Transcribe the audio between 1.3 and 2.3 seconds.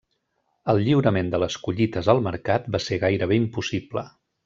de les collites al